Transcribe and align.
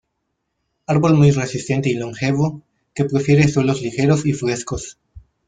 Árbol 0.87 1.13
muy 1.15 1.29
resistente 1.29 1.91
y 1.91 1.93
longevo 1.93 2.63
que 2.95 3.05
prefiere 3.05 3.47
suelos 3.47 3.83
ligeros 3.83 4.25
y 4.25 4.33
frescos. 4.33 4.97